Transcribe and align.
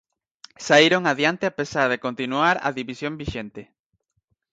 Saíron 0.65 1.03
adiante 1.05 1.45
a 1.47 1.55
pesar 1.59 1.85
de 1.91 2.01
continuar 2.05 2.55
a 2.67 2.69
división 2.79 3.13
vixente. 3.21 3.61